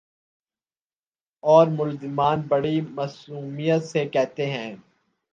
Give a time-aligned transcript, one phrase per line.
[1.43, 4.75] اورملزمان بڑی معصومیت سے کہتے ہیں۔